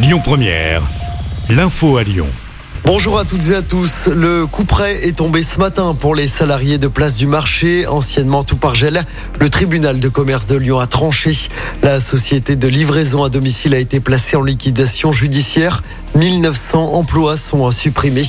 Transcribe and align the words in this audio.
Lyon 0.00 0.20
Première, 0.22 0.82
l'info 1.50 1.96
à 1.96 2.04
Lyon. 2.04 2.28
Bonjour 2.84 3.18
à 3.18 3.24
toutes 3.24 3.50
et 3.50 3.56
à 3.56 3.62
tous. 3.62 4.06
Le 4.06 4.46
coup 4.46 4.64
près 4.64 5.08
est 5.08 5.16
tombé 5.16 5.42
ce 5.42 5.58
matin 5.58 5.96
pour 5.98 6.14
les 6.14 6.28
salariés 6.28 6.78
de 6.78 6.86
Place 6.86 7.16
du 7.16 7.26
Marché, 7.26 7.84
anciennement 7.88 8.44
tout 8.44 8.56
par 8.56 8.76
gel. 8.76 9.04
Le 9.40 9.50
tribunal 9.50 9.98
de 9.98 10.08
commerce 10.08 10.46
de 10.46 10.54
Lyon 10.54 10.78
a 10.78 10.86
tranché. 10.86 11.32
La 11.82 11.98
société 11.98 12.54
de 12.54 12.68
livraison 12.68 13.24
à 13.24 13.28
domicile 13.28 13.74
a 13.74 13.78
été 13.78 13.98
placée 13.98 14.36
en 14.36 14.42
liquidation 14.42 15.10
judiciaire. 15.10 15.82
1900 16.14 16.94
emplois 16.94 17.36
sont 17.36 17.68
supprimés. 17.72 18.22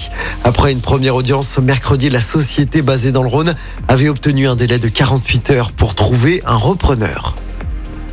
Après 0.43 0.71
une 0.71 0.81
première 0.81 1.13
audience 1.13 1.59
mercredi, 1.59 2.09
la 2.09 2.21
société 2.21 2.81
basée 2.81 3.11
dans 3.11 3.23
le 3.23 3.29
Rhône 3.29 3.53
avait 3.87 4.09
obtenu 4.09 4.47
un 4.47 4.55
délai 4.55 4.79
de 4.79 4.87
48 4.87 5.51
heures 5.51 5.71
pour 5.71 5.93
trouver 5.93 6.41
un 6.47 6.57
repreneur. 6.57 7.35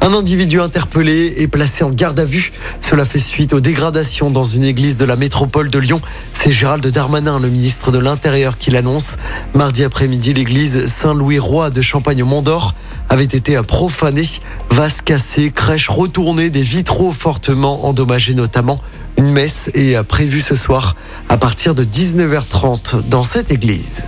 Un 0.07 0.15
individu 0.15 0.61
interpellé 0.61 1.35
est 1.39 1.49
placé 1.49 1.83
en 1.83 1.91
garde 1.91 2.21
à 2.21 2.25
vue. 2.25 2.53
Cela 2.81 3.05
fait 3.05 3.19
suite 3.19 3.53
aux 3.53 3.59
dégradations 3.59 4.31
dans 4.31 4.45
une 4.45 4.63
église 4.63 4.99
de 4.99 5.05
la 5.05 5.17
métropole 5.17 5.69
de 5.69 5.81
Lyon. 5.81 6.01
C'est 6.33 6.53
Gérald 6.53 6.87
Darmanin, 6.87 7.41
le 7.41 7.49
ministre 7.49 7.91
de 7.91 7.99
l'Intérieur, 7.99 8.57
qui 8.57 8.71
l'annonce. 8.71 9.17
Mardi 9.53 9.83
après-midi, 9.83 10.33
l'église 10.33 10.87
Saint-Louis-Roi 10.87 11.71
de 11.71 11.83
Champagne-Mont-d'Or 11.83 12.77
avait 13.09 13.25
été 13.25 13.61
profanée. 13.67 14.29
Vase 14.71 15.01
cassée, 15.01 15.51
crèche 15.51 15.89
retournée, 15.89 16.51
des 16.51 16.63
vitraux 16.63 17.11
fortement 17.11 17.85
endommagés 17.89 18.35
notamment. 18.35 18.81
Une 19.17 19.33
messe 19.33 19.71
est 19.75 20.01
prévue 20.05 20.41
ce 20.41 20.55
soir 20.55 20.95
à 21.29 21.37
partir 21.37 21.75
de 21.75 21.83
19h30 21.83 23.09
dans 23.09 23.25
cette 23.25 23.51
église. 23.51 24.05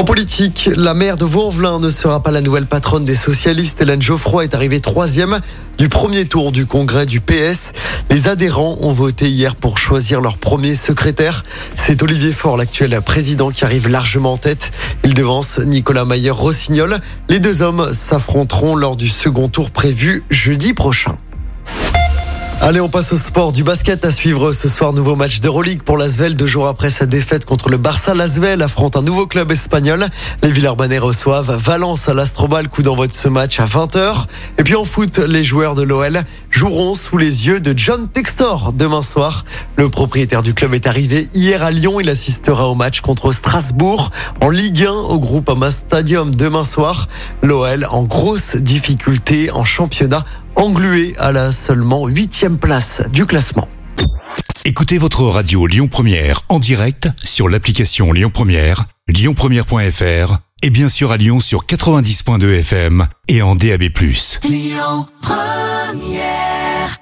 En 0.00 0.04
politique, 0.04 0.70
la 0.76 0.94
maire 0.94 1.18
de 1.18 1.26
Vaux-en-Velin 1.26 1.78
ne 1.78 1.90
sera 1.90 2.22
pas 2.22 2.30
la 2.30 2.40
nouvelle 2.40 2.64
patronne 2.64 3.04
des 3.04 3.14
socialistes. 3.14 3.82
Hélène 3.82 4.00
Geoffroy 4.00 4.44
est 4.44 4.54
arrivée 4.54 4.80
troisième 4.80 5.40
du 5.76 5.90
premier 5.90 6.24
tour 6.24 6.52
du 6.52 6.64
congrès 6.64 7.04
du 7.04 7.20
PS. 7.20 7.72
Les 8.08 8.26
adhérents 8.26 8.78
ont 8.80 8.92
voté 8.92 9.28
hier 9.28 9.56
pour 9.56 9.76
choisir 9.76 10.22
leur 10.22 10.38
premier 10.38 10.74
secrétaire. 10.74 11.42
C'est 11.76 12.02
Olivier 12.02 12.32
Faure, 12.32 12.56
l'actuel 12.56 12.98
président, 13.02 13.50
qui 13.50 13.62
arrive 13.66 13.88
largement 13.88 14.32
en 14.32 14.36
tête. 14.38 14.70
Il 15.04 15.12
devance 15.12 15.58
Nicolas 15.58 16.06
Mayer-Rossignol. 16.06 17.00
Les 17.28 17.38
deux 17.38 17.60
hommes 17.60 17.92
s'affronteront 17.92 18.76
lors 18.76 18.96
du 18.96 19.10
second 19.10 19.48
tour 19.48 19.70
prévu 19.70 20.22
jeudi 20.30 20.72
prochain. 20.72 21.18
Allez, 22.62 22.78
on 22.78 22.90
passe 22.90 23.14
au 23.14 23.16
sport 23.16 23.52
du 23.52 23.64
basket 23.64 24.04
à 24.04 24.10
suivre 24.10 24.52
ce 24.52 24.68
soir. 24.68 24.92
Nouveau 24.92 25.16
match 25.16 25.40
d'Euroleague 25.40 25.80
pour 25.80 25.96
l'Asvel. 25.96 26.36
Deux 26.36 26.46
jours 26.46 26.66
après 26.66 26.90
sa 26.90 27.06
défaite 27.06 27.46
contre 27.46 27.70
le 27.70 27.78
Barça, 27.78 28.12
l'Asvel 28.12 28.60
affronte 28.60 28.96
un 28.96 29.02
nouveau 29.02 29.26
club 29.26 29.50
espagnol. 29.50 30.06
Les 30.42 30.52
Villeurbanais 30.52 30.98
reçoivent 30.98 31.56
Valence 31.56 32.10
à 32.10 32.12
l'Astrobal. 32.12 32.68
Coup 32.68 32.82
d'envoi 32.82 33.06
de 33.06 33.14
ce 33.14 33.28
match 33.28 33.58
à 33.60 33.64
20h. 33.64 34.26
Et 34.58 34.62
puis 34.62 34.74
en 34.74 34.84
foot, 34.84 35.16
les 35.20 35.42
joueurs 35.42 35.74
de 35.74 35.82
l'OL 35.82 36.20
joueront 36.50 36.94
sous 36.94 37.16
les 37.16 37.46
yeux 37.46 37.60
de 37.60 37.72
John 37.74 38.08
Textor 38.08 38.74
demain 38.74 39.02
soir. 39.02 39.46
Le 39.76 39.88
propriétaire 39.88 40.42
du 40.42 40.52
club 40.52 40.74
est 40.74 40.86
arrivé 40.86 41.28
hier 41.32 41.62
à 41.62 41.70
Lyon. 41.70 41.98
Il 41.98 42.10
assistera 42.10 42.68
au 42.68 42.74
match 42.74 43.00
contre 43.00 43.32
Strasbourg 43.32 44.10
en 44.42 44.50
Ligue 44.50 44.84
1 44.84 44.92
au 44.92 45.18
groupe 45.18 45.48
Ama 45.48 45.70
Stadium 45.70 46.34
demain 46.34 46.64
soir. 46.64 47.08
L'OL 47.42 47.86
en 47.90 48.02
grosse 48.02 48.56
difficulté 48.56 49.50
en 49.50 49.64
championnat 49.64 50.26
englué 50.60 51.14
à 51.18 51.32
la 51.32 51.52
seulement 51.52 52.06
huitième 52.06 52.58
place 52.58 53.00
du 53.12 53.24
classement. 53.24 53.66
Écoutez 54.66 54.98
votre 54.98 55.22
radio 55.24 55.66
Lyon 55.66 55.88
Première 55.88 56.42
en 56.50 56.58
direct 56.58 57.08
sur 57.24 57.48
l'application 57.48 58.12
Lyon 58.12 58.30
Première, 58.32 58.84
lyonpremière.fr 59.08 60.38
et 60.62 60.70
bien 60.70 60.90
sûr 60.90 61.12
à 61.12 61.16
Lyon 61.16 61.40
sur 61.40 61.64
90.2 61.64 62.60
FM 62.60 63.06
et 63.28 63.40
en 63.40 63.56
DAB+. 63.56 63.84
Lyon 64.44 65.06
Première 65.22 67.00